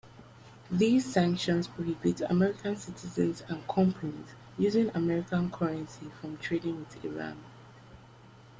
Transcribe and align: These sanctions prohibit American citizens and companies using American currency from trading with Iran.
These 0.71 1.13
sanctions 1.13 1.67
prohibit 1.67 2.21
American 2.21 2.75
citizens 2.75 3.43
and 3.47 3.67
companies 3.67 4.29
using 4.57 4.89
American 4.95 5.51
currency 5.51 6.09
from 6.19 6.39
trading 6.39 6.79
with 6.79 7.05
Iran. 7.05 7.37